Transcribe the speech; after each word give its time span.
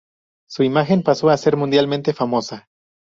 Su 0.49 0.63
imagen 0.63 1.03
pasó 1.03 1.29
a 1.29 1.37
ser 1.37 1.55
mundialmente 1.57 2.11
famosa. 2.11 2.65